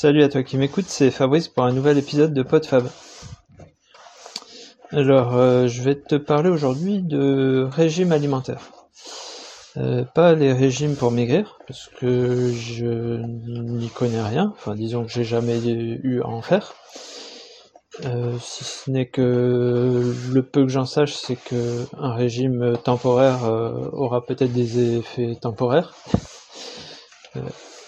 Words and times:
Salut 0.00 0.22
à 0.22 0.28
toi 0.28 0.44
qui 0.44 0.56
m'écoute, 0.58 0.84
c'est 0.86 1.10
Fabrice 1.10 1.48
pour 1.48 1.64
un 1.64 1.72
nouvel 1.72 1.98
épisode 1.98 2.32
de 2.32 2.44
PodFab. 2.44 2.88
Alors, 4.92 5.36
euh, 5.36 5.66
je 5.66 5.82
vais 5.82 5.96
te 5.96 6.14
parler 6.14 6.50
aujourd'hui 6.50 7.02
de 7.02 7.66
régime 7.68 8.12
alimentaire. 8.12 8.70
Euh, 9.76 10.04
pas 10.04 10.34
les 10.34 10.52
régimes 10.52 10.94
pour 10.94 11.10
maigrir, 11.10 11.58
parce 11.66 11.90
que 11.98 12.52
je 12.52 13.16
n'y 13.24 13.88
connais 13.88 14.22
rien, 14.22 14.52
enfin 14.56 14.76
disons 14.76 15.02
que 15.02 15.10
j'ai 15.10 15.24
jamais 15.24 15.58
eu 15.58 16.22
à 16.22 16.28
en 16.28 16.42
faire. 16.42 16.74
Euh, 18.04 18.36
si 18.40 18.62
ce 18.62 18.88
n'est 18.92 19.08
que 19.08 20.14
le 20.30 20.42
peu 20.44 20.62
que 20.62 20.70
j'en 20.70 20.86
sache, 20.86 21.14
c'est 21.14 21.34
que 21.34 21.86
un 21.98 22.14
régime 22.14 22.78
temporaire 22.84 23.42
aura 23.94 24.24
peut-être 24.24 24.52
des 24.52 24.98
effets 24.98 25.34
temporaires. 25.34 25.96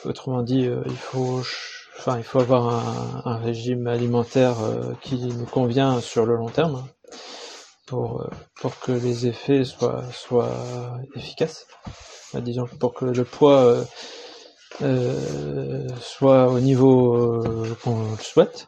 autrement 0.05 0.43
dit, 0.43 0.69
il 0.87 0.97
faut 0.97 1.45
enfin, 2.01 2.17
il 2.17 2.25
faut 2.25 2.41
avoir 2.41 3.27
un, 3.27 3.37
régime 3.37 3.87
alimentaire 3.87 4.57
euh, 4.63 4.95
qui 5.03 5.17
nous 5.17 5.45
convient 5.45 6.01
sur 6.01 6.25
le 6.25 6.35
long 6.35 6.49
terme 6.49 6.87
pour, 7.87 8.23
euh, 8.23 8.31
pour 8.59 8.79
que 8.81 8.93
les 8.93 9.27
effets 9.27 9.65
soient, 9.65 10.03
soient 10.11 10.57
efficaces. 11.15 11.67
disons 12.37 12.67
pour 12.79 12.95
que 12.95 13.05
le 13.05 13.25
poids 13.25 13.85
euh, 14.83 15.89
soit 16.01 16.49
au 16.49 16.59
niveau 16.59 17.45
qu'on 17.85 18.13
le 18.13 18.23
souhaite. 18.23 18.67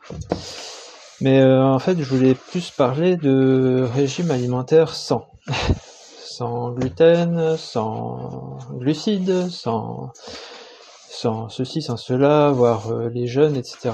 Mais 1.22 1.42
en 1.42 1.78
fait, 1.78 1.98
je 1.98 2.04
voulais 2.04 2.34
plus 2.34 2.70
parler 2.70 3.16
de 3.16 3.88
régime 3.94 4.30
alimentaire 4.30 4.94
sans. 4.94 5.26
sans 6.32 6.70
gluten, 6.72 7.56
sans 7.56 8.58
glucides, 8.78 9.48
sans 9.48 10.12
sans 11.12 11.48
ceci, 11.48 11.82
sans 11.82 11.96
cela, 11.96 12.50
voir 12.50 12.90
euh, 12.90 13.08
les 13.08 13.26
jeunes, 13.26 13.56
etc. 13.56 13.90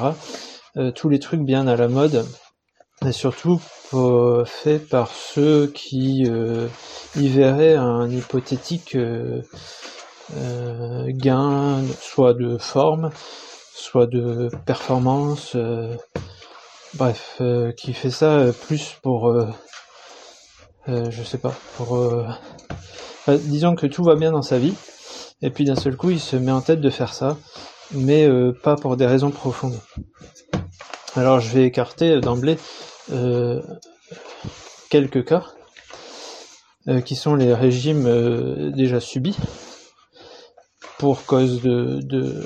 Euh, 0.76 0.92
tous 0.92 1.08
les 1.08 1.18
trucs 1.18 1.42
bien 1.42 1.66
à 1.66 1.76
la 1.76 1.88
mode, 1.88 2.24
et 3.04 3.12
surtout 3.12 3.60
euh, 3.92 4.44
fait 4.44 4.78
par 4.78 5.10
ceux 5.10 5.66
qui 5.66 6.28
y 7.16 7.28
verraient 7.28 7.74
un 7.74 8.08
hypothétique 8.10 8.96
gain, 11.08 11.82
soit 12.00 12.34
de 12.34 12.58
forme, 12.58 13.10
soit 13.74 14.06
de 14.06 14.48
performance, 14.66 15.56
bref, 16.94 17.40
qui 17.76 17.92
fait 17.94 18.10
ça 18.10 18.46
plus 18.66 18.94
pour, 19.02 19.34
je 20.86 21.22
sais 21.22 21.38
pas, 21.38 21.54
pour, 21.76 22.06
disons 23.28 23.74
que 23.74 23.86
tout 23.86 24.04
va 24.04 24.16
bien 24.16 24.32
dans 24.32 24.42
sa 24.42 24.58
vie, 24.58 24.74
et 25.42 25.50
puis 25.50 25.64
d'un 25.64 25.76
seul 25.76 25.96
coup 25.96 26.10
il 26.10 26.20
se 26.20 26.36
met 26.36 26.52
en 26.52 26.60
tête 26.60 26.80
de 26.80 26.90
faire 26.90 27.14
ça, 27.14 27.36
mais 27.92 28.28
euh, 28.28 28.52
pas 28.52 28.76
pour 28.76 28.96
des 28.96 29.06
raisons 29.06 29.30
profondes. 29.30 29.78
Alors 31.16 31.40
je 31.40 31.50
vais 31.50 31.64
écarter 31.64 32.12
euh, 32.12 32.20
d'emblée 32.20 32.58
euh, 33.12 33.62
quelques 34.90 35.24
cas, 35.24 35.44
qui 37.04 37.16
sont 37.16 37.34
les 37.34 37.52
régimes 37.52 38.72
déjà 38.72 38.98
subis, 38.98 39.36
pour 40.96 41.26
cause 41.26 41.60
de, 41.60 42.42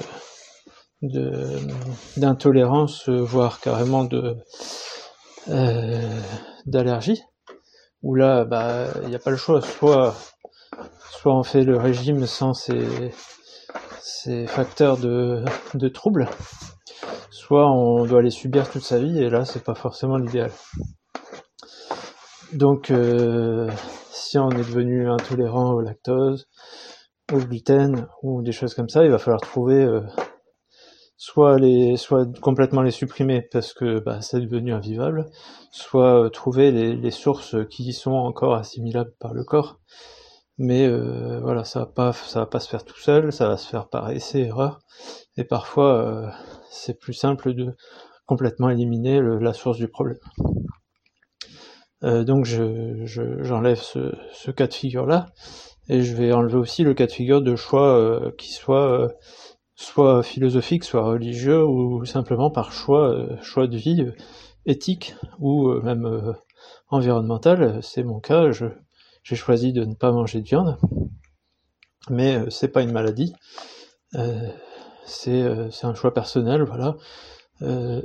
d'intolérance, 2.17 3.09
voire 3.09 3.61
carrément 3.61 4.03
de 4.03 4.37
d'allergie, 6.67 7.23
où 8.03 8.17
là, 8.17 8.45
bah, 8.45 8.89
il 9.05 9.11
n'y 9.11 9.15
a 9.15 9.21
pas 9.21 9.31
le 9.31 9.37
choix, 9.37 9.61
soit 9.61 10.17
soit 11.23 11.37
on 11.37 11.45
fait 11.45 11.63
le 11.63 11.77
régime 11.77 12.27
sans 12.27 12.53
ces, 12.53 12.83
facteurs 14.49 14.97
de, 14.97 15.45
troubles, 15.87 16.29
soit 17.31 17.71
on 17.71 18.05
doit 18.07 18.23
les 18.23 18.31
subir 18.31 18.69
toute 18.69 18.83
sa 18.83 18.99
vie 18.99 19.23
et 19.23 19.31
là 19.31 19.45
c'est 19.45 19.63
pas 19.63 19.77
forcément 19.77 20.17
l'idéal. 20.17 20.51
Donc 22.53 22.91
euh, 22.91 23.71
si 24.11 24.37
on 24.37 24.51
est 24.51 24.67
devenu 24.69 25.09
intolérant 25.09 25.75
au 25.75 25.81
lactose, 25.81 26.49
au 27.33 27.39
gluten 27.39 28.09
ou 28.25 28.43
des 28.43 28.51
choses 28.51 28.75
comme 28.75 28.89
ça, 28.89 29.05
il 29.05 29.11
va 29.13 29.19
falloir 29.19 29.43
trouver 29.43 29.81
euh, 29.81 30.01
soit 31.17 31.57
les 31.57 31.97
soit 31.99 32.27
complètement 32.41 32.83
les 32.83 32.91
supprimer 32.91 33.43
parce 33.43 33.75
que 33.75 34.01
bah, 34.01 34.23
c'est 34.23 34.41
devenu 34.41 34.73
invivable, 34.73 35.31
soit 35.71 36.25
euh, 36.25 36.31
trouver 36.31 36.73
les, 36.73 37.11
sources 37.13 37.55
qui 37.71 37.93
sont 37.93 38.11
encore 38.11 38.57
assimilables 38.57 39.15
par 39.21 39.35
le 39.35 39.45
corps 39.45 39.79
mais 40.63 40.87
euh, 40.87 41.41
voilà, 41.41 41.65
ça 41.65 41.81
va 41.81 41.87
pas, 41.87 42.13
ça 42.13 42.39
va 42.39 42.47
pas 42.47 42.61
se 42.61 42.69
faire 42.69 42.85
tout 42.85 42.97
seul, 42.97 43.33
ça 43.33 43.49
va 43.49 43.57
se 43.57 43.69
faire 43.69 43.89
par 43.89 44.11
essai 44.11 44.43
erreur, 44.43 44.81
et 45.37 45.43
parfois 45.43 45.97
euh, 45.97 46.31
c'est 46.71 46.99
plus 46.99 47.15
simple 47.15 47.53
de 47.53 47.75
complètement 48.27 48.71
éliminer 48.71 49.21
la 49.21 49.53
source 49.55 49.77
du 49.77 49.89
problème. 49.89 50.21
Euh, 52.05 52.23
donc 52.23 52.45
je, 52.45 53.05
j'enlève 53.43 53.81
ce, 53.81 54.15
ce, 54.33 54.53
cas 54.53 54.69
de 54.69 54.75
figure 54.75 55.05
là, 55.05 55.27
et 55.89 56.03
je 56.03 56.15
vais 56.15 56.33
enlever 56.33 56.59
aussi 56.59 56.85
le 56.85 56.95
cas 56.95 57.07
de 57.07 57.13
figure 57.13 57.43
de 57.43 57.57
choix 57.57 58.21
qui 58.39 58.53
soit 58.53 59.13
soit 59.75 60.23
philosophique, 60.23 60.85
soit 60.85 61.03
religieux, 61.03 61.65
ou 61.65 62.05
simplement 62.05 62.51
par 62.51 62.73
choix, 62.73 63.17
choix 63.43 63.67
de 63.67 63.77
vie 63.77 64.07
éthique 64.65 65.17
ou 65.41 65.73
même 65.83 66.37
environnemental. 66.89 67.81
C'est 67.83 68.05
mon 68.05 68.21
cas. 68.21 68.53
Je, 68.53 68.67
j'ai 69.23 69.37
choisi 69.37 69.73
de 69.73 69.85
ne 69.85 69.95
pas 69.95 70.13
manger 70.13 70.41
de 70.41 70.47
viande, 70.47 70.79
mais 72.11 72.37
euh, 72.37 72.51
c'est 72.51 72.69
pas 72.69 72.83
une 72.83 72.93
maladie, 72.93 73.35
euh, 74.15 74.49
euh, 75.29 75.71
c'est 75.71 75.87
un 75.87 75.95
choix 75.95 76.13
personnel, 76.15 76.63
voilà, 76.63 76.97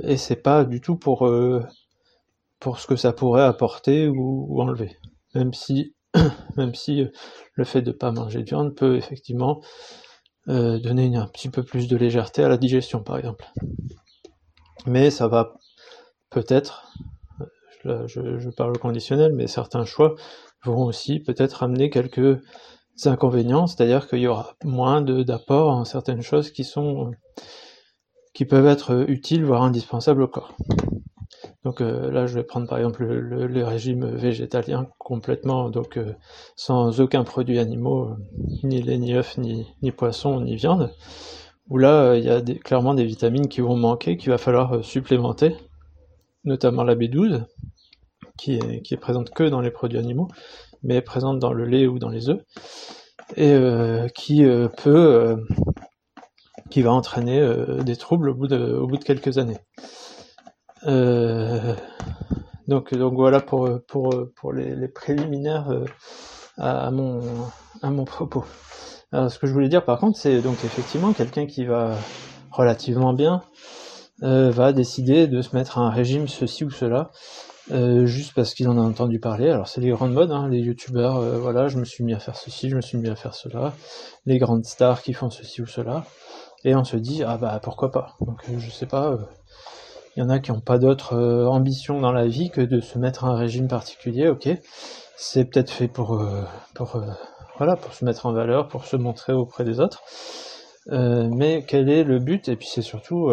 et 0.04 0.16
c'est 0.16 0.36
pas 0.36 0.64
du 0.64 0.80
tout 0.80 0.96
pour 0.96 1.28
pour 2.60 2.78
ce 2.78 2.86
que 2.86 2.94
ça 2.94 3.12
pourrait 3.12 3.42
apporter 3.42 4.06
ou, 4.06 4.60
enlever, 4.62 4.96
même 5.34 5.52
si 5.52 5.96
même 6.56 6.76
si 6.76 7.04
le 7.54 7.64
fait 7.64 7.82
de 7.82 7.90
ne 7.90 7.96
pas 7.96 8.12
manger 8.12 8.44
de 8.44 8.48
viande 8.48 8.76
peut 8.76 8.96
effectivement 8.96 9.60
donner 10.46 11.14
un 11.16 11.26
petit 11.26 11.50
peu 11.50 11.64
plus 11.64 11.88
de 11.88 11.96
légèreté 11.96 12.44
à 12.44 12.48
la 12.48 12.56
digestion, 12.56 13.02
par 13.02 13.18
exemple. 13.18 13.44
Mais 14.86 15.10
ça 15.10 15.26
va 15.26 15.54
peut-être, 16.30 16.92
je, 17.84 18.38
je, 18.38 18.50
parle 18.50 18.76
au 18.76 18.78
conditionnel, 18.78 19.32
mais 19.34 19.48
certains 19.48 19.84
choix 19.84 20.14
vont 20.64 20.84
aussi 20.84 21.20
peut-être 21.20 21.62
amener 21.62 21.90
quelques 21.90 22.40
inconvénients, 23.04 23.66
c'est-à-dire 23.66 24.08
qu'il 24.08 24.20
y 24.20 24.26
aura 24.26 24.54
moins 24.64 25.00
d'apports 25.02 25.70
en 25.70 25.84
certaines 25.84 26.22
choses 26.22 26.50
qui 26.50 26.64
sont 26.64 27.12
qui 28.34 28.44
peuvent 28.44 28.66
être 28.66 29.04
utiles, 29.08 29.44
voire 29.44 29.62
indispensables 29.62 30.22
au 30.22 30.28
corps. 30.28 30.54
Donc 31.64 31.80
euh, 31.80 32.10
là, 32.10 32.26
je 32.26 32.34
vais 32.34 32.44
prendre 32.44 32.68
par 32.68 32.78
exemple 32.78 33.04
le, 33.04 33.64
régime 33.64 34.06
végétalien 34.06 34.88
complètement, 34.98 35.70
donc 35.70 35.96
euh, 35.96 36.14
sans 36.56 37.00
aucun 37.00 37.24
produit 37.24 37.58
animaux, 37.58 38.10
euh, 38.10 38.16
ni 38.62 38.82
lait, 38.82 38.98
ni 38.98 39.14
œufs, 39.14 39.38
ni, 39.38 39.92
poisson, 39.92 40.40
ni 40.40 40.56
viande, 40.56 40.94
où 41.68 41.78
là, 41.78 42.14
il 42.14 42.24
y 42.24 42.30
a 42.30 42.40
clairement 42.40 42.94
des 42.94 43.04
vitamines 43.04 43.48
qui 43.48 43.60
vont 43.60 43.76
manquer, 43.76 44.16
qu'il 44.16 44.30
va 44.30 44.38
falloir 44.38 44.84
supplémenter, 44.84 45.56
notamment 46.44 46.84
la 46.84 46.94
B12, 46.94 47.44
qui 48.38 48.54
est, 48.54 48.96
présente 48.96 49.30
que 49.30 49.44
dans 49.44 49.60
les 49.60 49.70
produits 49.70 49.98
animaux, 49.98 50.28
mais 50.82 51.02
présente 51.02 51.38
dans 51.38 51.52
le 51.52 51.66
lait 51.66 51.86
ou 51.86 51.98
dans 51.98 52.08
les 52.08 52.30
œufs, 52.30 52.40
et 53.36 53.52
euh, 53.52 54.08
qui 54.08 54.44
euh, 54.44 54.68
peut, 54.68 54.96
euh, 54.96 55.36
qui 56.70 56.82
va 56.82 56.92
entraîner 56.92 57.46
des 57.84 57.96
troubles 57.96 58.30
au 58.30 58.34
bout 58.34 58.46
de, 58.46 59.04
quelques 59.04 59.38
années. 59.38 59.58
donc, 62.68 62.94
voilà 62.94 63.40
pour, 63.40 63.68
les, 64.52 64.88
préliminaires 64.88 65.68
à, 66.56 66.90
mon, 66.90 67.20
à 67.82 67.90
mon 67.90 68.04
propos. 68.04 68.44
Alors, 69.12 69.30
ce 69.30 69.38
que 69.38 69.46
je 69.46 69.52
voulais 69.52 69.70
dire 69.70 69.84
par 69.84 69.98
contre, 69.98 70.18
c'est 70.18 70.42
donc 70.42 70.62
effectivement 70.64 71.14
quelqu'un 71.14 71.46
qui 71.46 71.64
va 71.64 71.96
relativement 72.50 73.14
bien 73.14 73.40
va 74.20 74.72
décider 74.74 75.26
de 75.26 75.40
se 75.40 75.56
mettre 75.56 75.78
à 75.78 75.82
un 75.82 75.90
régime 75.90 76.28
ceci 76.28 76.64
ou 76.64 76.70
cela 76.70 77.10
euh, 77.70 78.06
juste 78.06 78.32
parce 78.34 78.54
qu'ils 78.54 78.68
en 78.68 78.78
ont 78.78 78.86
entendu 78.86 79.20
parler. 79.20 79.50
Alors 79.50 79.68
c'est 79.68 79.80
les 79.80 79.90
grandes 79.90 80.12
modes, 80.12 80.30
hein, 80.30 80.48
les 80.48 80.60
youtubeurs, 80.60 81.18
euh, 81.18 81.38
voilà, 81.38 81.68
je 81.68 81.76
me 81.78 81.84
suis 81.84 82.02
mis 82.02 82.14
à 82.14 82.18
faire 82.18 82.36
ceci, 82.36 82.70
je 82.70 82.76
me 82.76 82.80
suis 82.80 82.96
mis 82.96 83.08
à 83.08 83.16
faire 83.16 83.34
cela, 83.34 83.74
les 84.26 84.38
grandes 84.38 84.64
stars 84.64 85.02
qui 85.02 85.12
font 85.12 85.30
ceci 85.30 85.60
ou 85.60 85.66
cela, 85.66 86.04
et 86.64 86.74
on 86.74 86.84
se 86.84 86.96
dit 86.96 87.22
ah 87.24 87.36
bah 87.36 87.60
pourquoi 87.62 87.90
pas. 87.90 88.16
Donc 88.20 88.42
euh, 88.48 88.58
je 88.58 88.70
sais 88.70 88.86
pas, 88.86 89.18
il 90.16 90.20
y 90.20 90.22
en 90.22 90.30
a 90.30 90.38
qui 90.38 90.50
n'ont 90.50 90.60
pas 90.60 90.78
d'autre 90.78 91.16
ambition 91.46 92.00
dans 92.00 92.12
la 92.12 92.26
vie 92.26 92.50
que 92.50 92.62
de 92.62 92.80
se 92.80 92.98
mettre 92.98 93.24
à 93.24 93.28
un 93.28 93.36
régime 93.36 93.68
particulier, 93.68 94.28
ok, 94.28 94.48
c'est 95.16 95.44
peut-être 95.44 95.70
fait 95.70 95.88
pour 95.88 96.22
pour 96.74 97.02
voilà 97.58 97.76
pour 97.76 97.92
se 97.92 98.04
mettre 98.04 98.26
en 98.26 98.32
valeur, 98.32 98.68
pour 98.68 98.86
se 98.86 98.96
montrer 98.96 99.32
auprès 99.34 99.64
des 99.64 99.80
autres. 99.80 100.02
mais 100.90 101.64
quel 101.66 101.90
est 101.90 102.04
le 102.04 102.18
but? 102.18 102.48
Et 102.48 102.56
puis 102.56 102.68
c'est 102.70 102.82
surtout 102.82 103.30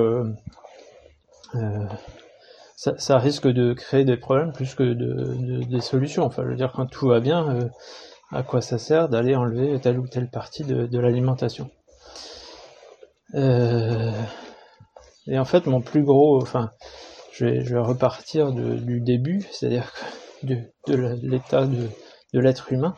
ça, 2.75 3.17
risque 3.17 3.47
de 3.47 3.73
créer 3.73 4.03
des 4.03 4.17
problèmes 4.17 4.51
plus 4.51 4.75
que 4.75 4.83
de, 4.83 5.63
des 5.63 5.81
solutions. 5.81 6.23
Enfin, 6.23 6.43
je 6.43 6.49
veux 6.49 6.55
dire, 6.55 6.73
quand 6.73 6.85
tout 6.85 7.07
va 7.07 7.19
bien, 7.19 7.49
euh, 7.49 7.69
à 8.31 8.43
quoi 8.43 8.61
ça 8.61 8.77
sert 8.77 9.09
d'aller 9.09 9.35
enlever 9.35 9.79
telle 9.79 9.99
ou 9.99 10.07
telle 10.07 10.29
partie 10.29 10.63
de, 10.63 10.99
l'alimentation? 10.99 11.69
Euh, 13.35 14.11
Et 15.27 15.39
en 15.39 15.45
fait, 15.45 15.65
mon 15.67 15.81
plus 15.81 16.03
gros, 16.03 16.41
enfin, 16.41 16.71
je 17.31 17.45
vais, 17.45 17.79
repartir 17.79 18.51
de, 18.51 18.75
du 18.75 19.01
début, 19.01 19.41
c'est-à-dire 19.51 19.91
de, 20.43 20.57
l'état 21.23 21.65
de, 21.65 21.89
l'être 22.33 22.73
humain, 22.73 22.95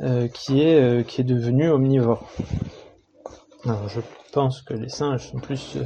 euh, 0.00 0.28
qui 0.28 0.60
est 0.60 0.80
euh, 0.80 1.02
qui 1.02 1.22
est 1.22 1.24
devenu 1.24 1.70
omnivore. 1.70 2.28
Alors, 3.64 3.88
je 3.88 4.00
pense 4.32 4.60
que 4.60 4.74
les 4.74 4.90
singes 4.90 5.30
sont 5.30 5.38
plus 5.38 5.78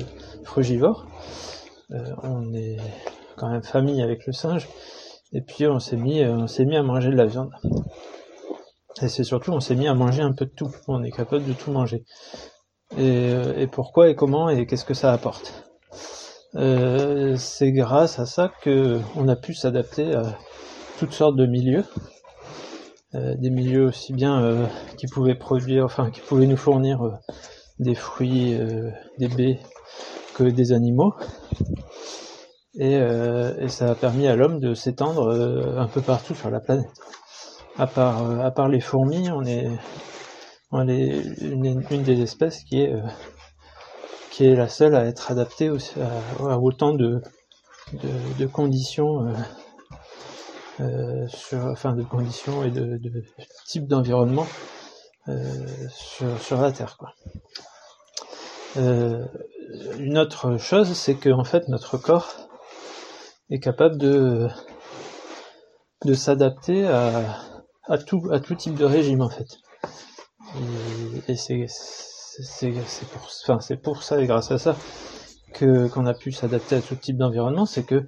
frugivores. 0.45 1.07
Euh, 1.93 2.15
on 2.23 2.53
est 2.55 2.77
quand 3.37 3.49
même 3.51 3.63
famille 3.63 4.03
avec 4.03 4.27
le 4.27 4.33
singe, 4.33 4.69
et 5.33 5.41
puis 5.41 5.67
on 5.67 5.79
s'est 5.79 5.97
mis, 5.97 6.25
on 6.25 6.47
s'est 6.47 6.65
mis 6.65 6.77
à 6.77 6.83
manger 6.83 7.11
de 7.11 7.17
la 7.17 7.27
viande. 7.27 7.51
Et 9.01 9.09
c'est 9.09 9.25
surtout, 9.25 9.53
on 9.53 9.61
s'est 9.61 9.77
mis 9.77 9.87
à 9.87 9.95
manger 9.95 10.23
un 10.23 10.33
peu 10.33 10.45
de 10.45 10.51
tout. 10.51 10.71
On 10.89 11.05
est 11.05 11.13
capable 11.13 11.45
de 11.45 11.53
tout 11.53 11.71
manger. 11.71 12.05
Et, 12.97 13.31
et 13.57 13.67
pourquoi 13.67 14.09
et 14.09 14.15
comment 14.17 14.49
et 14.49 14.67
qu'est-ce 14.67 14.85
que 14.85 14.95
ça 14.95 15.13
apporte? 15.13 15.65
Euh, 16.57 17.37
C'est 17.37 17.71
grâce 17.71 18.19
à 18.19 18.27
ça 18.27 18.51
que 18.63 18.99
on 19.15 19.29
a 19.29 19.37
pu 19.37 19.55
s'adapter 19.55 20.15
à 20.15 20.37
toutes 20.99 21.13
sortes 21.13 21.37
de 21.37 21.47
milieux, 21.47 21.85
euh, 23.15 23.35
des 23.37 23.51
milieux 23.51 23.87
aussi 23.87 24.13
bien 24.13 24.43
euh, 24.43 24.67
qui 24.97 25.07
pouvaient 25.07 25.37
produire, 25.37 25.85
enfin 25.85 26.11
qui 26.11 26.21
pouvaient 26.21 26.47
nous 26.47 26.57
fournir 26.57 27.05
euh, 27.05 27.13
des 27.79 27.95
fruits, 27.95 28.55
euh, 28.55 28.91
des 29.19 29.29
baies, 29.29 29.61
des 30.43 30.73
animaux. 30.73 31.15
Et, 32.81 32.95
et 32.95 33.69
ça 33.69 33.91
a 33.91 33.95
permis 33.95 34.29
à 34.29 34.37
l'homme 34.37 34.61
de 34.61 34.75
s'étendre 34.75 35.33
un 35.77 35.89
peu 35.89 36.01
partout 36.01 36.35
sur 36.35 36.51
la 36.51 36.61
planète 36.61 36.87
à 37.79 37.87
part, 37.87 38.29
euh, 38.29 38.41
à 38.41 38.51
part 38.51 38.69
les 38.69 38.81
fourmis, 38.81 39.31
on 39.31 39.45
est, 39.45 39.69
on 40.73 40.89
est 40.89 41.23
une, 41.41 42.03
des 42.03 42.21
espèces 42.21 42.65
qui 42.65 42.83
est, 42.83 42.93
euh, 42.93 43.01
qui 44.31 44.45
est 44.45 44.55
la 44.55 44.69
seule 44.69 44.95
à 44.97 45.05
être 45.05 45.31
adaptée 45.31 45.71
à, 45.71 46.59
autant 46.59 46.93
de, 46.93 47.23
de, 47.93 48.47
conditions, 48.47 49.27
euh, 49.27 49.33
euh, 50.81 51.29
sur, 51.29 51.65
enfin 51.67 51.95
de 51.95 52.03
conditions 52.03 52.65
et 52.65 52.71
de, 52.71 53.01
types 53.67 53.87
d'environnement 53.87 54.47
euh, 55.29 55.67
sur, 55.91 56.41
sur 56.41 56.61
la 56.61 56.73
Terre. 56.73 56.97
Quoi. 56.99 57.13
Une 59.99 60.19
autre 60.19 60.57
chose, 60.59 60.93
c'est 60.93 61.15
que 61.15 61.31
en 61.31 61.45
fait 61.45 61.69
notre 61.69 61.99
corps 61.99 62.33
est 63.51 63.61
capable 63.61 63.99
de, 63.99 64.49
de 66.05 66.15
s'adapter 66.15 66.87
à, 66.87 67.41
à 67.85 67.99
tout, 67.99 68.29
à 68.31 68.41
tout 68.41 68.55
type 68.55 68.75
de 68.75 68.85
régime 68.85 69.21
en 69.21 69.29
fait. 69.29 69.59
Et, 71.29 71.37
c'est, 71.37 71.67
pour, 73.13 73.29
enfin, 73.43 73.61
c'est 73.61 73.77
pour 73.77 74.03
ça 74.03 74.21
et 74.21 74.27
grâce 74.27 74.51
à 74.51 74.59
ça 74.59 74.77
que 75.53 75.89
qu'on 75.89 76.07
a 76.07 76.15
pu 76.15 76.33
s'adapter 76.33 76.77
à 76.77 76.81
tout 76.81 76.95
type 76.95 77.17
d'environnement, 77.17 77.67
c'est 77.67 77.83
que 77.83 78.07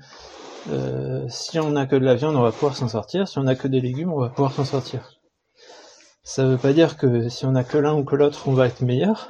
euh, 0.68 1.26
si 1.28 1.58
on 1.58 1.70
n'a 1.70 1.86
que 1.86 1.96
de 1.96 2.04
la 2.04 2.14
viande, 2.14 2.36
on 2.36 2.42
va 2.42 2.52
pouvoir 2.52 2.76
s'en 2.76 2.88
sortir. 2.88 3.28
Si 3.28 3.38
on 3.38 3.44
n'a 3.44 3.54
que 3.54 3.68
des 3.68 3.80
légumes, 3.80 4.12
on 4.12 4.20
va 4.20 4.28
pouvoir 4.28 4.52
s'en 4.52 4.64
sortir. 4.64 5.20
Ça 6.22 6.44
veut 6.44 6.58
pas 6.58 6.72
dire 6.72 6.96
que 6.96 7.28
si 7.28 7.46
on 7.46 7.52
n'a 7.52 7.64
que 7.64 7.78
l'un 7.78 7.94
ou 7.94 8.04
que 8.04 8.14
l'autre, 8.14 8.46
on 8.46 8.52
va 8.52 8.66
être 8.66 8.82
meilleur, 8.82 9.28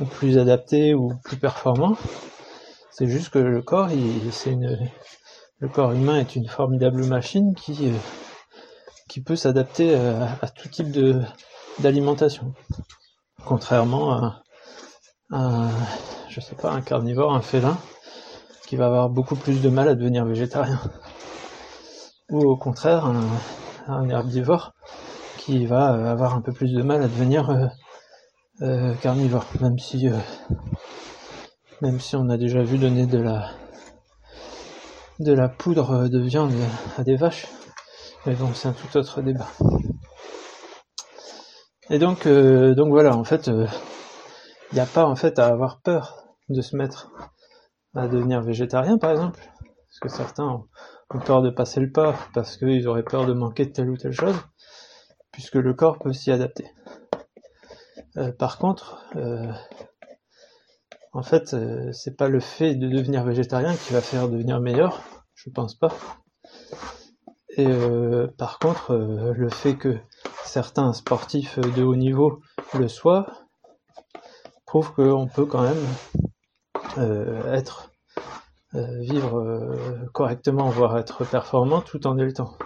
ou 0.00 0.04
plus 0.04 0.38
adapté, 0.38 0.94
ou 0.94 1.12
plus 1.24 1.36
performant. 1.36 1.96
C'est 2.90 3.08
juste 3.08 3.30
que 3.30 3.38
le 3.38 3.62
corps, 3.62 3.88
le 3.88 5.68
corps 5.68 5.92
humain 5.92 6.18
est 6.18 6.36
une 6.36 6.48
formidable 6.48 7.04
machine 7.06 7.54
qui, 7.54 7.88
euh, 7.88 9.20
peut 9.24 9.36
s'adapter 9.36 9.94
à, 9.94 10.38
à, 10.40 10.48
tout 10.48 10.68
type 10.68 10.90
de 10.90 11.20
d'alimentation. 11.78 12.54
Contrairement 13.44 14.12
à, 14.12 14.42
à, 15.30 15.68
je 16.28 16.40
sais 16.40 16.54
pas, 16.54 16.70
un 16.70 16.80
carnivore, 16.80 17.34
un 17.34 17.42
félin, 17.42 17.78
qui 18.66 18.76
va 18.76 18.86
avoir 18.86 19.10
beaucoup 19.10 19.36
plus 19.36 19.60
de 19.60 19.68
mal 19.68 19.88
à 19.88 19.94
devenir 19.94 20.24
végétarien. 20.24 20.80
Ou 22.30 22.40
au 22.42 22.56
contraire, 22.56 23.04
un, 23.06 23.26
un 23.88 24.08
herbivore 24.08 24.72
qui 25.38 25.66
va 25.66 26.10
avoir 26.10 26.34
un 26.34 26.40
peu 26.40 26.52
plus 26.52 26.72
de 26.72 26.82
mal 26.82 27.02
à 27.02 27.08
devenir 27.08 27.70
euh, 28.60 28.90
euh, 28.90 28.94
carnivore, 28.94 29.46
même 29.60 29.78
si 29.78 30.08
euh, 30.08 30.16
même 31.80 31.98
si 31.98 32.16
on 32.16 32.28
a 32.28 32.36
déjà 32.36 32.62
vu 32.62 32.78
donner 32.78 33.06
de 33.06 33.18
la 33.18 33.50
de 35.20 35.32
la 35.32 35.48
poudre 35.48 36.08
de 36.08 36.18
viande 36.20 36.52
à 36.98 37.04
des 37.04 37.16
vaches, 37.16 37.46
mais 38.26 38.34
bon, 38.34 38.52
c'est 38.54 38.68
un 38.68 38.72
tout 38.72 38.96
autre 38.96 39.22
débat. 39.22 39.48
Et 41.90 41.98
donc, 41.98 42.26
euh, 42.26 42.74
donc 42.74 42.88
voilà, 42.88 43.16
en 43.16 43.24
fait, 43.24 43.48
il 43.48 43.52
euh, 43.52 43.66
n'y 44.72 44.80
a 44.80 44.86
pas 44.86 45.04
en 45.04 45.16
fait 45.16 45.38
à 45.38 45.46
avoir 45.46 45.80
peur 45.80 46.24
de 46.48 46.60
se 46.60 46.76
mettre 46.76 47.10
à 47.94 48.08
devenir 48.08 48.40
végétarien, 48.42 48.98
par 48.98 49.10
exemple, 49.10 49.40
parce 49.88 50.00
que 50.00 50.08
certains 50.08 50.44
ont 50.44 51.18
peur 51.26 51.42
de 51.42 51.50
passer 51.50 51.80
le 51.80 51.90
pas 51.90 52.14
parce 52.32 52.56
qu'ils 52.56 52.88
auraient 52.88 53.02
peur 53.02 53.26
de 53.26 53.34
manquer 53.34 53.66
de 53.66 53.72
telle 53.72 53.90
ou 53.90 53.96
telle 53.96 54.12
chose, 54.12 54.36
puisque 55.32 55.56
le 55.56 55.74
corps 55.74 55.98
peut 55.98 56.12
s'y 56.12 56.30
adapter. 56.30 56.66
Euh, 58.18 58.30
par 58.32 58.58
contre, 58.58 59.04
euh, 59.16 59.50
en 61.12 61.22
fait, 61.22 61.54
euh, 61.54 61.92
c'est 61.92 62.16
pas 62.16 62.28
le 62.28 62.40
fait 62.40 62.74
de 62.74 62.88
devenir 62.88 63.24
végétarien 63.24 63.74
qui 63.74 63.92
va 63.92 64.00
faire 64.00 64.28
devenir 64.28 64.60
meilleur, 64.60 65.00
je 65.34 65.50
pense 65.50 65.74
pas. 65.74 65.92
Et 67.56 67.66
euh, 67.66 68.28
par 68.38 68.58
contre, 68.58 68.94
le 68.94 69.48
fait 69.48 69.76
que 69.76 69.98
certains 70.44 70.92
sportifs 70.92 71.58
de 71.58 71.82
haut 71.82 71.96
niveau 71.96 72.40
le 72.78 72.88
soient 72.88 73.26
prouve 74.66 74.92
qu'on 74.94 75.26
peut 75.26 75.44
quand 75.44 75.62
même 75.62 75.86
être 77.52 77.90
vivre 78.72 79.76
correctement, 80.14 80.70
voire 80.70 80.96
être 80.96 81.26
performant 81.26 81.82
tout 81.82 82.06
en 82.06 82.16
étant. 82.16 82.56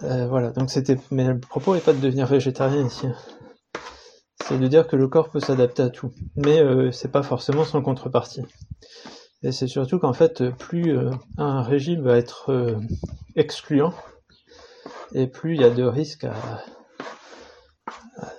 Voilà, 0.00 0.50
donc 0.50 0.68
c'était. 0.70 0.98
Mais 1.10 1.24
le 1.24 1.40
propos 1.40 1.74
n'est 1.74 1.80
pas 1.80 1.94
de 1.94 2.00
devenir 2.00 2.26
végétarien 2.26 2.84
ici. 2.84 3.08
C'est 4.42 4.58
de 4.58 4.66
dire 4.66 4.86
que 4.86 4.96
le 4.96 5.08
corps 5.08 5.30
peut 5.30 5.40
s'adapter 5.40 5.82
à 5.82 5.88
tout, 5.88 6.12
mais 6.36 6.60
c'est 6.92 7.10
pas 7.10 7.22
forcément 7.22 7.64
sans 7.64 7.80
contrepartie. 7.82 8.42
Et 9.44 9.50
c'est 9.50 9.66
surtout 9.66 9.98
qu'en 9.98 10.12
fait, 10.12 10.50
plus 10.50 10.96
euh, 10.96 11.10
un 11.36 11.62
régime 11.62 12.02
va 12.02 12.16
être 12.16 12.52
euh, 12.52 12.76
excluant, 13.34 13.92
et 15.14 15.26
plus 15.26 15.56
il 15.56 15.62
y 15.62 15.64
a 15.64 15.70
de 15.70 15.82
risques 15.82 16.24
à, 16.24 16.62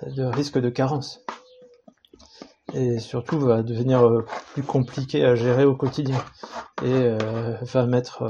de 0.06 0.24
risques 0.24 0.58
de 0.58 0.70
carence. 0.70 1.20
Et 2.72 2.98
surtout 2.98 3.38
va 3.38 3.62
devenir 3.62 4.06
euh, 4.06 4.24
plus 4.52 4.62
compliqué 4.62 5.24
à 5.24 5.34
gérer 5.34 5.64
au 5.64 5.76
quotidien. 5.76 6.24
Et 6.82 6.92
euh, 6.92 7.56
va 7.60 7.86
mettre 7.86 8.22
euh, 8.22 8.28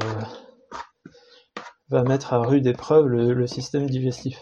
va 1.88 2.02
mettre 2.02 2.33
à 2.35 2.40
rude 2.40 2.66
épreuve 2.66 3.07
le, 3.07 3.33
le 3.33 3.47
système 3.47 3.88
digestif. 3.88 4.38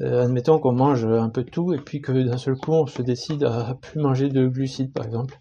Euh, 0.00 0.24
admettons 0.24 0.58
qu'on 0.58 0.72
mange 0.72 1.04
un 1.04 1.28
peu 1.28 1.44
de 1.44 1.50
tout 1.50 1.74
et 1.74 1.78
puis 1.78 2.00
que 2.00 2.12
d'un 2.12 2.38
seul 2.38 2.56
coup 2.56 2.72
on 2.72 2.86
se 2.86 3.02
décide 3.02 3.44
à 3.44 3.74
plus 3.74 4.00
manger 4.00 4.28
de 4.30 4.46
glucides 4.46 4.94
par 4.94 5.04
exemple 5.04 5.38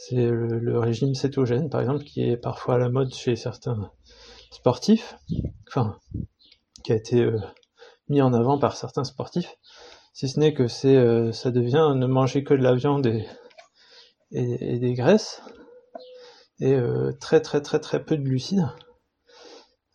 c'est 0.00 0.16
le, 0.16 0.78
régime 0.78 1.14
cétogène, 1.14 1.68
par 1.68 1.82
exemple, 1.82 2.04
qui 2.04 2.22
est 2.22 2.36
parfois 2.36 2.76
à 2.76 2.78
la 2.78 2.88
mode 2.88 3.12
chez 3.12 3.36
certains 3.36 3.92
sportifs, 4.50 5.16
enfin, 5.68 5.98
qui 6.82 6.92
a 6.92 6.96
été 6.96 7.20
euh, 7.20 7.38
mis 8.08 8.22
en 8.22 8.32
avant 8.32 8.58
par 8.58 8.76
certains 8.76 9.04
sportifs, 9.04 9.56
si 10.14 10.26
ce 10.28 10.40
n'est 10.40 10.54
que 10.54 10.68
c'est, 10.68 10.96
euh, 10.96 11.32
ça 11.32 11.50
devient 11.50 11.92
ne 11.94 12.06
manger 12.06 12.42
que 12.44 12.54
de 12.54 12.62
la 12.62 12.74
viande 12.74 13.06
et, 13.06 13.26
et, 14.32 14.78
des 14.78 14.94
graisses, 14.94 15.42
et 16.60 16.76
très 17.20 17.40
très 17.40 17.60
très 17.60 17.78
très 17.78 18.04
peu 18.04 18.16
de 18.16 18.22
glucides. 18.22 18.68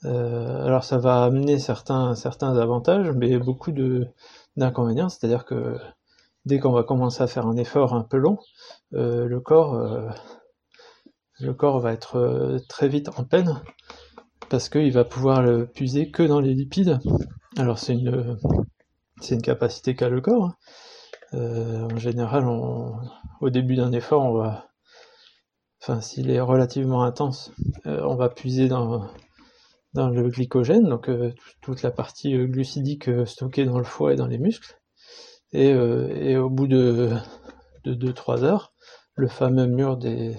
Euh, 0.04 0.66
alors 0.66 0.84
ça 0.84 0.98
va 0.98 1.24
amener 1.24 1.58
certains, 1.58 2.14
avantages, 2.42 3.12
mais 3.12 3.38
beaucoup 3.38 3.72
d'inconvénients, 4.56 5.10
c'est-à-dire 5.10 5.46
que 5.46 5.78
dès 6.46 6.60
qu'on 6.60 6.74
va 6.74 6.84
commencer 6.84 7.24
à 7.24 7.28
faire 7.28 7.48
un 7.48 7.56
effort 7.58 7.94
un 7.94 8.04
peu 8.04 8.18
long, 8.18 8.38
euh, 8.94 9.26
le 9.26 9.40
corps 9.40 9.76
euh, 9.76 10.10
le 11.40 11.54
corps 11.54 11.80
va 11.80 11.92
être 11.94 12.60
très 12.70 12.88
vite 12.88 13.10
en 13.18 13.24
peine 13.24 13.62
parce 14.50 14.70
qu'il 14.70 14.92
va 14.94 15.04
pouvoir 15.04 15.42
le 15.42 15.66
puiser 15.66 16.12
que 16.12 16.24
dans 16.24 16.40
les 16.40 16.54
lipides. 16.54 17.00
Alors 17.58 17.80
c'est 17.80 17.94
une 17.94 18.38
une 19.32 19.42
capacité 19.42 19.96
qu'a 19.96 20.10
le 20.10 20.22
corps. 20.22 20.46
Hein. 20.46 21.88
En 21.92 21.98
général, 21.98 22.46
au 22.48 23.50
début 23.50 23.76
d'un 23.76 23.92
effort, 23.92 24.24
on 24.24 24.34
va, 24.34 24.70
enfin 25.82 26.00
s'il 26.00 26.30
est 26.30 26.40
relativement 26.40 27.04
intense, 27.04 27.52
on 27.86 28.16
va 28.16 28.30
puiser 28.30 28.70
dans 28.70 29.10
dans 29.96 30.10
le 30.10 30.30
glycogène, 30.30 30.88
donc 30.88 31.10
euh, 31.10 31.34
toute 31.62 31.82
la 31.82 31.92
partie 31.92 32.38
glucidique 32.38 33.10
stockée 33.26 33.66
dans 33.66 33.80
le 33.80 33.84
foie 33.86 34.14
et 34.14 34.16
dans 34.16 34.28
les 34.28 34.38
muscles. 34.38 34.80
Et, 35.54 35.74
au 36.36 36.50
bout 36.50 36.68
de 36.68 37.12
de 37.86 38.12
2-3 38.12 38.44
heures, 38.44 38.74
le 39.16 39.28
fameux 39.28 39.68
mur 39.68 39.98
des, 39.98 40.36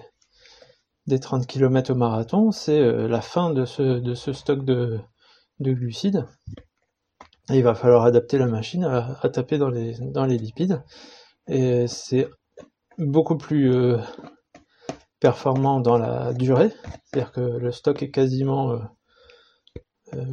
des 1.06 1.20
30 1.20 1.46
km 1.46 1.92
au 1.92 1.94
marathon, 1.94 2.50
c'est 2.50 2.78
euh, 2.78 3.08
la 3.08 3.20
fin 3.20 3.50
de 3.50 3.64
ce, 3.64 3.82
de 3.82 4.14
ce 4.14 4.32
stock 4.32 4.64
de, 4.64 4.98
de 5.60 5.72
glucides. 5.72 6.26
Et 7.50 7.58
il 7.58 7.62
va 7.62 7.74
falloir 7.74 8.04
adapter 8.04 8.38
la 8.38 8.46
machine 8.46 8.84
à, 8.84 9.28
taper 9.28 9.58
dans 9.58 9.70
les, 9.70 9.94
dans 10.00 10.26
les 10.26 10.36
lipides. 10.36 10.82
Et 11.46 11.86
c'est 11.86 12.28
beaucoup 12.98 13.36
plus 13.36 13.72
euh, 13.72 13.98
performant 15.20 15.80
dans 15.80 15.96
la 15.96 16.32
durée, 16.32 16.72
c'est-à-dire 17.04 17.30
que 17.30 17.40
le 17.40 17.70
stock 17.70 18.02
est 18.02 18.10
quasiment 18.10 18.72
euh, 18.72 18.78
euh, 18.78 18.95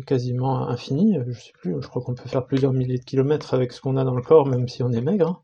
quasiment 0.05 0.67
infini, 0.67 1.17
je 1.27 1.33
sais 1.33 1.51
plus, 1.53 1.75
je 1.81 1.87
crois 1.87 2.01
qu'on 2.01 2.13
peut 2.13 2.29
faire 2.29 2.45
plusieurs 2.45 2.73
milliers 2.73 2.99
de 2.99 3.03
kilomètres 3.03 3.53
avec 3.53 3.71
ce 3.71 3.81
qu'on 3.81 3.97
a 3.97 4.03
dans 4.03 4.15
le 4.15 4.21
corps, 4.21 4.47
même 4.47 4.67
si 4.67 4.83
on 4.83 4.91
est 4.91 5.01
maigre. 5.01 5.43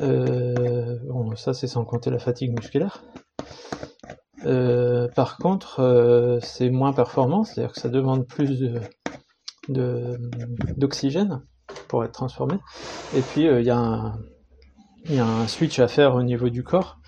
Euh, 0.00 0.98
bon, 1.06 1.34
ça 1.36 1.52
c'est 1.52 1.66
sans 1.66 1.84
compter 1.84 2.10
la 2.10 2.18
fatigue 2.18 2.52
musculaire. 2.58 3.02
par 5.14 5.38
contre, 5.38 6.38
c'est 6.42 6.70
moins 6.70 6.92
performant, 6.92 7.44
c'est-à-dire 7.44 7.72
que 7.72 7.80
ça 7.80 7.88
demande 7.88 8.26
plus 8.26 8.62
d'oxygène 9.68 11.42
pour 11.88 12.04
être 12.04 12.12
transformé. 12.12 12.54
Et 13.14 13.20
puis 13.20 13.46
il 13.46 13.62
y, 13.62 13.66
y 13.66 13.70
a 13.70 15.26
un 15.26 15.48
switch 15.48 15.78
à 15.78 15.88
faire 15.88 16.14
au 16.14 16.22
niveau 16.22 16.48
du 16.48 16.62
corps 16.62 16.98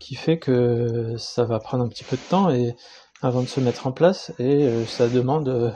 qui 0.00 0.14
fait 0.14 0.38
que 0.38 1.14
ça 1.18 1.44
va 1.44 1.60
prendre 1.60 1.84
un 1.84 1.88
petit 1.88 2.04
peu 2.04 2.16
de 2.16 2.22
temps 2.22 2.50
et 2.50 2.74
avant 3.22 3.42
de 3.42 3.48
se 3.48 3.60
mettre 3.60 3.86
en 3.86 3.92
place 3.92 4.32
et 4.38 4.64
euh, 4.64 4.84
ça 4.86 5.08
demande 5.08 5.48
euh, 5.48 5.70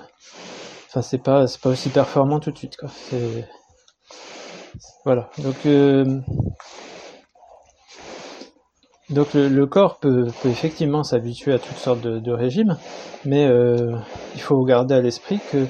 enfin 0.89 1.03
c'est 1.03 1.23
pas 1.23 1.47
c'est 1.47 1.61
pas 1.61 1.71
aussi 1.71 1.91
performant 1.91 2.41
tout 2.41 2.51
de 2.51 2.59
suite 2.59 2.77
quoi 2.77 2.89
c'est 2.89 3.49
voilà 5.05 5.31
donc 5.39 5.57
euh, 5.67 6.21
donc 9.11 9.35
le, 9.35 9.67
corps 9.67 9.99
peut, 9.99 10.27
peut 10.43 10.49
effectivement 10.49 11.05
s'habituer 11.05 11.53
à 11.53 11.59
toutes 11.59 11.77
sortes 11.77 12.01
de, 12.01 12.19
de 12.19 12.33
régimes 12.33 12.79
mais 13.27 13.47
il 14.35 14.41
faut 14.41 14.65
garder 14.65 14.95
à 14.95 15.01
l'esprit 15.03 15.41
que 15.53 15.67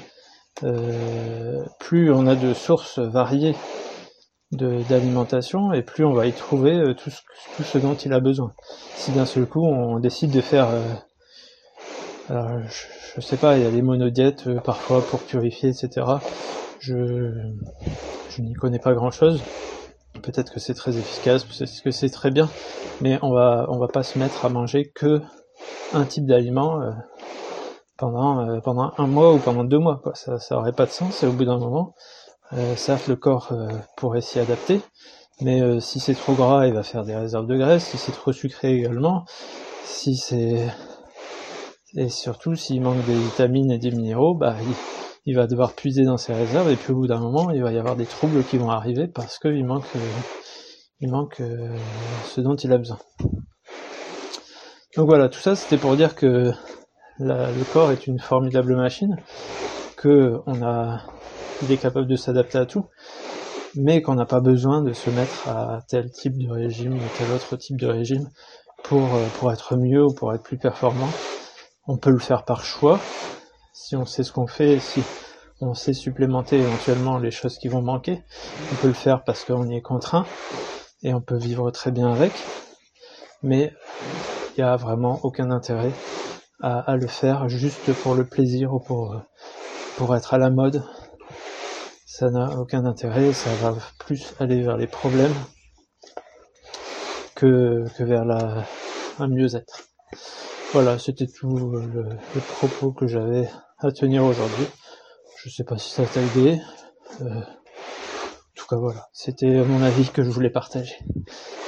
plus 1.80 2.12
on 2.12 2.28
a 2.28 2.36
de 2.36 2.54
sources 2.54 3.00
variées 3.00 3.56
d'alimentation 4.56 5.72
et 5.72 5.82
plus 5.82 6.04
on 6.04 6.12
va 6.12 6.26
y 6.26 6.32
trouver 6.32 6.74
euh, 6.74 6.94
tout, 6.94 7.10
ce, 7.10 7.20
tout, 7.56 7.62
ce, 7.62 7.78
dont 7.78 7.94
il 7.94 8.12
a 8.12 8.20
besoin. 8.20 8.52
Si 8.94 9.12
d'un 9.12 9.26
seul 9.26 9.46
coup 9.46 9.64
on 9.64 9.98
décide 9.98 10.30
de 10.30 10.40
faire, 10.40 10.68
euh, 10.68 10.94
alors 12.28 12.60
je, 13.16 13.20
sais 13.20 13.36
pas, 13.36 13.56
il 13.56 13.62
y 13.62 13.66
a 13.66 13.70
les 13.70 13.82
monodiètes 13.82 14.46
euh, 14.46 14.60
parfois 14.60 15.06
pour 15.06 15.24
purifier, 15.24 15.70
etc. 15.70 16.06
Je, 16.78 17.32
je 18.28 18.42
n'y 18.42 18.54
connais 18.54 18.78
pas 18.78 18.94
grand 18.94 19.10
chose. 19.10 19.44
Peut-être 20.22 20.52
que 20.52 20.60
c'est 20.60 20.74
très 20.74 20.98
efficace, 20.98 21.44
peut-être 21.44 21.82
que 21.82 21.90
c'est 21.90 22.10
très 22.10 22.30
bien, 22.30 22.50
mais 23.00 23.18
on 23.22 23.32
va 23.32 23.66
on 23.68 23.78
va 23.78 23.88
pas 23.88 24.02
se 24.02 24.18
mettre 24.18 24.44
à 24.44 24.48
manger 24.48 24.90
que 24.94 25.20
un 25.92 26.06
type 26.06 26.26
d'aliment 26.26 26.80
pendant 27.98 28.60
pendant 28.60 28.92
un 28.96 29.06
mois 29.06 29.34
ou 29.34 29.40
pendant 29.40 29.64
deux 29.64 29.78
mois. 29.78 30.00
Quoi. 30.02 30.14
Ça 30.14 30.38
ça 30.38 30.62
pas 30.76 30.86
de 30.86 30.92
sens. 30.92 31.22
Et 31.22 31.26
au 31.26 31.32
bout 31.32 31.44
d'un 31.44 31.58
moment, 31.58 31.94
euh, 32.52 32.76
certes, 32.76 33.08
le 33.08 33.16
corps 33.16 33.48
euh, 33.52 33.68
pourrait 33.96 34.20
s'y 34.20 34.38
adapter, 34.38 34.84
mais 35.40 35.60
euh, 35.60 35.80
si 35.80 35.98
c'est 35.98 36.14
trop 36.14 36.36
gras, 36.36 36.66
il 36.66 36.74
va 36.74 36.82
faire 36.82 37.04
des 37.04 37.16
réserves 37.16 37.46
de 37.46 37.56
graisse. 37.56 37.86
Si 37.88 37.98
c'est 37.98 38.12
trop 38.12 38.32
sucré 38.32 38.74
également, 38.74 39.24
si 39.82 40.16
c'est 40.16 40.68
et 41.96 42.08
surtout 42.08 42.54
s'il 42.54 42.82
manque 42.82 43.04
des 43.04 43.18
vitamines 43.20 43.70
et 43.70 43.78
des 43.78 43.90
minéraux, 43.90 44.34
bah 44.34 44.58
il, 45.26 45.34
va 45.34 45.46
devoir 45.46 45.74
puiser 45.74 46.04
dans 46.04 46.16
ses 46.16 46.34
réserves 46.34 46.70
et 46.70 46.76
puis 46.76 46.92
au 46.92 46.96
bout 46.96 47.06
d'un 47.06 47.20
moment, 47.20 47.50
il 47.50 47.62
va 47.62 47.72
y 47.72 47.78
avoir 47.78 47.96
des 47.96 48.06
troubles 48.06 48.44
qui 48.44 48.58
vont 48.58 48.70
arriver 48.70 49.08
parce 49.08 49.38
qu'il 49.38 49.64
manque 49.64 49.96
il 51.00 51.10
manque 51.10 51.42
ce 52.22 52.40
dont 52.40 52.56
il 52.56 52.72
a 52.72 52.78
besoin. 52.78 52.98
Donc 54.96 55.06
voilà, 55.06 55.28
tout 55.28 55.40
ça 55.40 55.56
c'était 55.56 55.78
pour 55.78 55.96
dire 55.96 56.14
que 56.14 56.52
le 57.18 57.64
corps 57.64 57.92
est 57.92 58.06
une 58.06 58.18
formidable 58.18 58.76
machine, 58.76 59.16
que 59.96 60.40
on 60.46 60.62
a 60.62 61.00
il 61.60 61.70
est 61.70 61.78
capable 61.78 62.06
de 62.06 62.16
s'adapter 62.16 62.58
à 62.58 62.66
tout, 62.66 62.86
mais 63.76 64.02
qu'on 64.02 64.14
n'a 64.14 64.26
pas 64.26 64.40
besoin 64.40 64.82
de 64.82 64.92
se 64.92 65.10
mettre 65.10 65.48
à 65.48 65.82
tel 65.88 66.10
type 66.10 66.38
de 66.38 66.50
régime 66.50 66.94
ou 67.02 67.08
tel 67.08 67.30
autre 67.30 67.56
type 67.56 67.76
de 67.76 67.86
régime 67.86 68.28
pour, 68.84 69.16
euh, 69.16 69.30
pour 69.30 69.52
être 69.52 69.76
mieux 69.76 70.04
ou 70.04 70.14
pour 70.14 70.32
être 70.34 70.42
plus 70.42 70.58
performant. 70.58 71.12
On 71.86 71.96
peut 71.98 72.10
le 72.10 72.18
faire 72.18 72.44
par 72.44 72.64
choix, 72.64 73.00
si 73.74 73.94
on 73.94 74.06
sait 74.06 74.22
ce 74.22 74.32
qu'on 74.32 74.46
fait, 74.46 74.80
si 74.80 75.04
on 75.60 75.74
sait 75.74 75.92
supplémenter 75.92 76.58
éventuellement 76.58 77.18
les 77.18 77.30
choses 77.30 77.58
qui 77.58 77.68
vont 77.68 77.82
manquer, 77.82 78.22
on 78.72 78.76
peut 78.76 78.86
le 78.86 78.94
faire 78.94 79.22
parce 79.24 79.44
qu'on 79.44 79.68
y 79.68 79.76
est 79.76 79.82
contraint, 79.82 80.26
et 81.02 81.12
on 81.12 81.20
peut 81.20 81.36
vivre 81.36 81.70
très 81.70 81.90
bien 81.90 82.10
avec, 82.10 82.46
mais 83.42 83.74
il 84.56 84.62
n'y 84.62 84.64
a 84.64 84.76
vraiment 84.76 85.20
aucun 85.22 85.50
intérêt 85.50 85.92
à, 86.62 86.78
à, 86.78 86.96
le 86.96 87.06
faire 87.06 87.48
juste 87.50 87.92
pour 88.00 88.14
le 88.14 88.26
plaisir 88.26 88.72
ou 88.72 88.80
pour, 88.80 89.20
pour 89.96 90.16
être 90.16 90.32
à 90.32 90.38
la 90.38 90.50
mode. 90.50 90.82
Ça 92.06 92.30
n'a 92.30 92.58
aucun 92.58 92.86
intérêt, 92.86 93.32
ça 93.32 93.54
va 93.56 93.76
plus 93.98 94.34
aller 94.38 94.62
vers 94.62 94.78
les 94.78 94.86
problèmes 94.86 95.36
que, 97.34 97.84
que 97.98 98.04
vers 98.04 98.24
la, 98.24 98.64
un 99.18 99.28
mieux-être. 99.28 99.88
Voilà, 100.74 100.98
c'était 100.98 101.28
tout 101.28 101.56
le, 101.56 102.40
propos 102.40 102.90
que 102.90 103.06
j'avais 103.06 103.48
à 103.78 103.92
tenir 103.92 104.24
aujourd'hui. 104.24 104.66
Je 105.36 105.48
sais 105.48 105.62
pas 105.62 105.78
si 105.78 105.92
ça 105.92 106.04
t'a 106.04 106.20
aidé. 106.20 106.58
Euh, 107.20 107.26
en 107.28 108.54
tout 108.56 108.66
cas 108.68 108.74
voilà, 108.74 109.06
c'était 109.12 109.64
mon 109.64 109.82
avis 109.82 110.10
que 110.10 110.24
je 110.24 110.30
voulais 110.30 110.50
partager. 110.50 110.96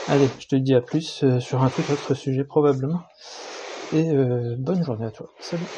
Allez, 0.08 0.34
je 0.40 0.48
te 0.48 0.56
dis 0.56 0.74
à 0.74 0.80
plus 0.80 1.22
euh, 1.22 1.38
sur 1.38 1.62
un 1.62 1.70
tout 1.70 1.88
autre 1.92 2.14
sujet 2.14 2.42
probablement. 2.42 3.02
Et 3.92 4.10
euh, 4.10 4.56
bonne 4.58 4.82
journée 4.82 5.06
à 5.06 5.12
toi. 5.12 5.28
Salut 5.38 5.68